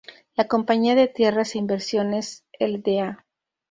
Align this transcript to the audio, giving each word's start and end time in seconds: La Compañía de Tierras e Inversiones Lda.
La 0.35 0.47
Compañía 0.47 0.95
de 0.95 1.07
Tierras 1.07 1.53
e 1.53 1.59
Inversiones 1.59 2.43
Lda. 2.59 3.23